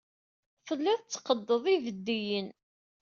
[0.65, 2.47] Telliḍ tetteqqdeḍ ideddiyen.